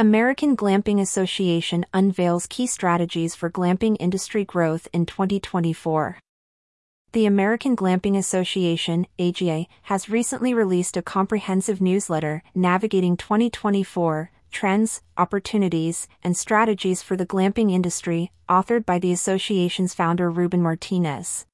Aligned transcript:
American 0.00 0.56
Glamping 0.56 1.00
Association 1.00 1.84
unveils 1.92 2.46
key 2.46 2.68
strategies 2.68 3.34
for 3.34 3.50
glamping 3.50 3.96
industry 3.98 4.44
growth 4.44 4.86
in 4.92 5.04
2024. 5.06 6.20
The 7.10 7.26
American 7.26 7.74
Glamping 7.74 8.16
Association, 8.16 9.08
AGA, 9.18 9.66
has 9.82 10.08
recently 10.08 10.54
released 10.54 10.96
a 10.96 11.02
comprehensive 11.02 11.80
newsletter, 11.80 12.44
Navigating 12.54 13.16
2024 13.16 14.30
Trends, 14.52 15.02
Opportunities, 15.16 16.06
and 16.22 16.36
Strategies 16.36 17.02
for 17.02 17.16
the 17.16 17.26
Glamping 17.26 17.72
Industry, 17.72 18.30
authored 18.48 18.86
by 18.86 19.00
the 19.00 19.10
association's 19.10 19.94
founder 19.94 20.30
Ruben 20.30 20.62
Martinez. 20.62 21.44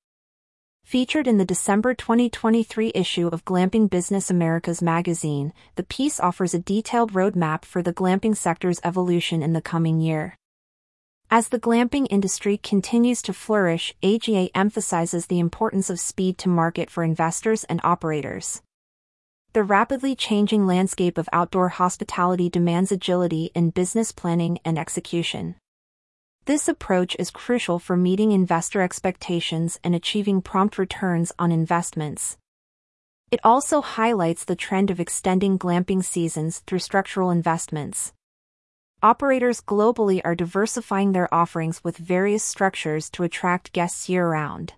Featured 0.85 1.27
in 1.27 1.39
the 1.39 1.47
December 1.47 1.95
2023 1.95 2.93
issue 2.95 3.29
of 3.29 3.47
Glamping 3.47 3.89
Business 3.89 4.31
Americas 4.31 4.83
magazine, 4.83 5.55
the 5.77 5.83
piece 5.83 6.21
offers 6.21 6.53
a 6.53 6.59
detailed 6.59 7.15
roadmap 7.15 7.65
for 7.65 7.83
the 7.83 7.93
glamping 7.93 8.37
sector's 8.37 8.81
evolution 8.85 9.43
in 9.43 9.55
the 9.55 9.63
coming 9.63 9.99
year. 9.99 10.37
As 11.31 11.49
the 11.49 11.59
glamping 11.59 12.07
industry 12.11 12.59
continues 12.59 13.23
to 13.23 13.33
flourish, 13.33 13.95
AGA 14.03 14.51
emphasizes 14.55 15.27
the 15.27 15.39
importance 15.39 15.89
of 15.89 15.99
speed 15.99 16.37
to 16.39 16.51
market 16.51 16.91
for 16.91 17.03
investors 17.03 17.65
and 17.65 17.81
operators. 17.83 18.61
The 19.55 19.65
rapidly 19.65 20.15
changing 20.15 20.67
landscape 20.67 21.17
of 21.17 21.31
outdoor 21.33 21.71
hospitality 21.71 22.51
demands 22.51 22.93
agility 22.93 23.51
in 23.55 23.71
business 23.71 24.13
planning 24.13 24.59
and 24.67 24.79
execution. 24.79 25.57
This 26.47 26.69
approach 26.69 27.17
is 27.19 27.31
crucial 27.31 27.79
for 27.79 27.97
meeting 27.97 28.31
investor 28.31 28.83
expectations 28.83 29.81
and 29.83 29.95
achieving 29.95 30.43
prompt 30.43 30.77
returns 30.77 31.33
on 31.39 31.51
investments. 31.51 32.37
It 33.31 33.41
also 33.43 33.81
highlights 33.81 34.45
the 34.45 34.55
trend 34.55 34.91
of 34.91 35.01
extending 35.01 35.59
glamping 35.59 36.05
seasons 36.05 36.59
through 36.67 36.81
structural 36.81 37.31
investments. 37.31 38.13
Operators 39.03 39.63
globally 39.63 40.21
are 40.23 40.35
diversifying 40.35 41.13
their 41.13 41.33
offerings 41.33 41.83
with 41.83 41.97
various 41.97 42.45
structures 42.45 43.09
to 43.11 43.23
attract 43.23 43.73
guests 43.73 44.11
year 44.11 44.29
round. 44.29 44.75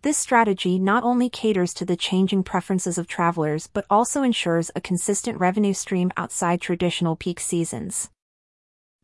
This 0.00 0.16
strategy 0.16 0.78
not 0.78 1.04
only 1.04 1.28
caters 1.28 1.74
to 1.74 1.84
the 1.84 1.94
changing 1.94 2.42
preferences 2.42 2.96
of 2.96 3.06
travelers 3.06 3.66
but 3.66 3.84
also 3.90 4.22
ensures 4.22 4.70
a 4.74 4.80
consistent 4.80 5.38
revenue 5.38 5.74
stream 5.74 6.10
outside 6.16 6.62
traditional 6.62 7.16
peak 7.16 7.38
seasons. 7.38 8.08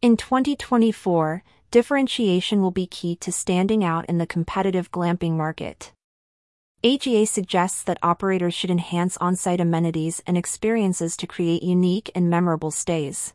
In 0.01 0.17
2024, 0.17 1.43
differentiation 1.71 2.63
will 2.63 2.71
be 2.71 2.87
key 2.87 3.17
to 3.17 3.33
standing 3.33 3.85
out 3.85 4.07
in 4.07 4.19
the 4.19 4.27
competitive 4.27 4.91
glamping 4.91 5.33
market. 5.33 5.93
AGA 6.85 7.27
suggests 7.27 7.83
that 7.83 7.99
operators 8.03 8.55
should 8.55 8.71
enhance 8.71 9.17
on-site 9.17 9.61
amenities 9.61 10.23
and 10.27 10.37
experiences 10.37 11.17
to 11.17 11.27
create 11.27 11.63
unique 11.63 12.11
and 12.15 12.31
memorable 12.31 12.71
stays. 12.71 13.35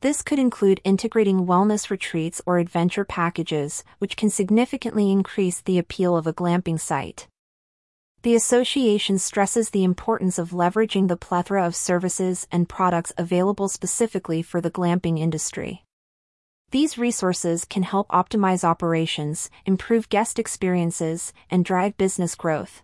This 0.00 0.22
could 0.22 0.38
include 0.38 0.80
integrating 0.84 1.46
wellness 1.46 1.88
retreats 1.88 2.40
or 2.44 2.58
adventure 2.58 3.04
packages, 3.04 3.84
which 3.98 4.16
can 4.16 4.30
significantly 4.30 5.10
increase 5.10 5.60
the 5.60 5.78
appeal 5.78 6.16
of 6.16 6.26
a 6.26 6.32
glamping 6.32 6.78
site. 6.78 7.28
The 8.22 8.36
association 8.36 9.18
stresses 9.18 9.70
the 9.70 9.82
importance 9.82 10.38
of 10.38 10.50
leveraging 10.50 11.08
the 11.08 11.16
plethora 11.16 11.66
of 11.66 11.74
services 11.74 12.46
and 12.52 12.68
products 12.68 13.12
available 13.16 13.68
specifically 13.68 14.42
for 14.42 14.60
the 14.60 14.70
glamping 14.70 15.18
industry. 15.18 15.84
These 16.72 16.96
resources 16.96 17.66
can 17.66 17.82
help 17.82 18.08
optimize 18.08 18.64
operations, 18.64 19.50
improve 19.66 20.08
guest 20.08 20.38
experiences, 20.38 21.34
and 21.50 21.66
drive 21.66 21.98
business 21.98 22.34
growth. 22.34 22.82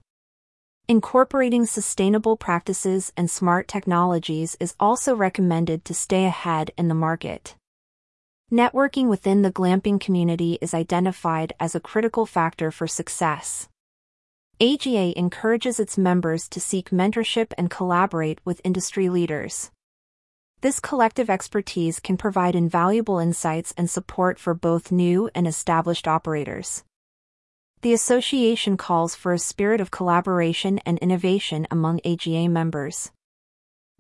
Incorporating 0.89 1.65
sustainable 1.65 2.37
practices 2.37 3.15
and 3.17 3.31
smart 3.31 3.67
technologies 3.67 4.59
is 4.61 4.75
also 4.79 5.17
recommended 5.17 5.87
to 5.87 5.95
stay 5.95 6.27
ahead 6.27 6.71
in 6.77 6.89
the 6.89 6.95
market. 6.95 7.57
Networking 8.53 9.09
within 9.09 9.41
the 9.41 9.53
glamping 9.53 9.99
community 9.99 10.59
is 10.61 10.75
identified 10.75 11.55
as 11.59 11.75
a 11.75 11.81
critical 11.81 12.27
factor 12.27 12.71
for 12.71 12.87
success. 12.87 13.71
AGA 14.61 15.19
encourages 15.19 15.81
its 15.81 15.97
members 15.97 16.47
to 16.51 16.61
seek 16.61 16.91
mentorship 16.91 17.55
and 17.57 17.71
collaborate 17.71 18.41
with 18.45 18.61
industry 18.65 19.09
leaders. 19.09 19.71
This 20.61 20.81
collective 20.81 21.31
expertise 21.31 22.01
can 22.01 22.17
provide 22.17 22.57
invaluable 22.57 23.21
insights 23.21 23.73
and 23.77 23.89
support 23.89 24.41
for 24.41 24.55
both 24.55 24.91
new 24.91 25.31
and 25.33 25.47
established 25.47 26.09
operators. 26.09 26.83
The 27.83 27.93
association 27.93 28.77
calls 28.77 29.15
for 29.15 29.33
a 29.33 29.39
spirit 29.39 29.81
of 29.81 29.93
collaboration 29.93 30.81
and 30.85 30.99
innovation 30.99 31.69
among 31.71 32.01
AGA 32.05 32.49
members. 32.49 33.13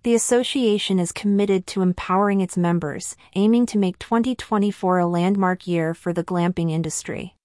The 0.02 0.16
association 0.16 0.98
is 0.98 1.12
committed 1.12 1.64
to 1.68 1.82
empowering 1.82 2.40
its 2.40 2.56
members, 2.56 3.14
aiming 3.36 3.66
to 3.66 3.78
make 3.78 4.00
2024 4.00 4.98
a 4.98 5.06
landmark 5.06 5.68
year 5.68 5.94
for 5.94 6.12
the 6.12 6.24
glamping 6.24 6.72
industry. 6.72 7.36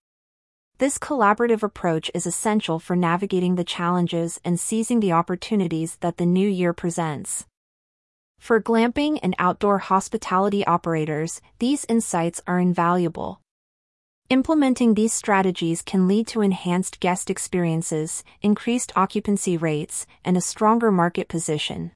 This 0.80 0.98
collaborative 0.98 1.62
approach 1.62 2.10
is 2.16 2.26
essential 2.26 2.80
for 2.80 2.96
navigating 2.96 3.56
the 3.56 3.64
challenges 3.64 4.42
and 4.44 4.60
seizing 4.60 5.02
the 5.02 5.12
opportunities 5.12 5.98
that 5.98 6.18
the 6.18 6.26
new 6.26 6.50
year 6.50 6.74
presents. 6.74 7.46
For 8.44 8.62
glamping 8.62 9.20
and 9.24 9.34
outdoor 9.40 9.78
hospitality 9.78 10.68
operators, 10.68 11.40
these 11.60 11.86
insights 11.88 12.42
are 12.46 12.60
invaluable. 12.60 13.40
Implementing 14.30 14.96
these 14.96 15.14
strategies 15.14 15.82
can 15.82 16.10
lead 16.10 16.28
to 16.28 16.42
enhanced 16.42 17.00
guest 17.00 17.30
experiences, 17.30 18.22
increased 18.42 18.92
occupancy 18.98 19.56
rates, 19.56 20.06
and 20.26 20.36
a 20.36 20.42
stronger 20.42 20.92
market 20.92 21.30
position. 21.30 21.94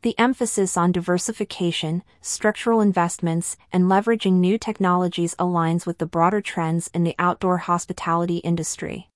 The 0.00 0.18
emphasis 0.18 0.76
on 0.76 0.90
diversification, 0.90 2.02
structural 2.20 2.80
investments, 2.80 3.56
and 3.72 3.84
leveraging 3.84 4.40
new 4.40 4.58
technologies 4.58 5.36
aligns 5.38 5.86
with 5.86 5.98
the 5.98 6.06
broader 6.06 6.40
trends 6.40 6.90
in 6.92 7.04
the 7.04 7.14
outdoor 7.20 7.58
hospitality 7.58 8.38
industry. 8.38 9.11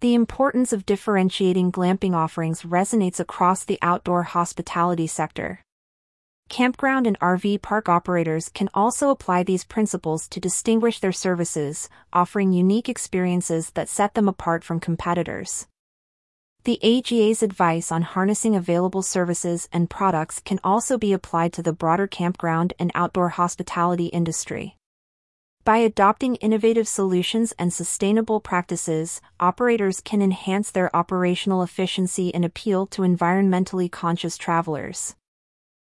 The 0.00 0.14
importance 0.14 0.72
of 0.72 0.86
differentiating 0.86 1.72
glamping 1.72 2.14
offerings 2.14 2.62
resonates 2.62 3.18
across 3.18 3.64
the 3.64 3.80
outdoor 3.82 4.22
hospitality 4.22 5.08
sector. 5.08 5.64
Campground 6.48 7.04
and 7.04 7.18
RV 7.18 7.62
park 7.62 7.88
operators 7.88 8.48
can 8.48 8.70
also 8.72 9.10
apply 9.10 9.42
these 9.42 9.64
principles 9.64 10.28
to 10.28 10.38
distinguish 10.38 11.00
their 11.00 11.10
services, 11.10 11.88
offering 12.12 12.52
unique 12.52 12.88
experiences 12.88 13.70
that 13.70 13.88
set 13.88 14.14
them 14.14 14.28
apart 14.28 14.62
from 14.62 14.78
competitors. 14.78 15.66
The 16.62 16.78
AGA's 16.80 17.42
advice 17.42 17.90
on 17.90 18.02
harnessing 18.02 18.54
available 18.54 19.02
services 19.02 19.68
and 19.72 19.90
products 19.90 20.38
can 20.38 20.60
also 20.62 20.96
be 20.96 21.12
applied 21.12 21.52
to 21.54 21.62
the 21.62 21.72
broader 21.72 22.06
campground 22.06 22.72
and 22.78 22.92
outdoor 22.94 23.30
hospitality 23.30 24.06
industry. 24.06 24.77
By 25.68 25.76
adopting 25.76 26.36
innovative 26.36 26.88
solutions 26.88 27.52
and 27.58 27.70
sustainable 27.70 28.40
practices, 28.40 29.20
operators 29.38 30.00
can 30.00 30.22
enhance 30.22 30.70
their 30.70 30.88
operational 30.96 31.62
efficiency 31.62 32.34
and 32.34 32.42
appeal 32.42 32.86
to 32.86 33.02
environmentally 33.02 33.92
conscious 33.92 34.38
travelers. 34.38 35.14